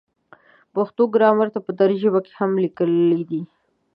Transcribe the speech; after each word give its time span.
پښتو 0.73 1.03
ګرامر 1.15 1.47
په 1.65 1.71
دري 1.79 1.97
ژبه 2.03 2.19
هم 2.39 2.51
لیکلی 2.63 3.21
دی. 3.29 3.41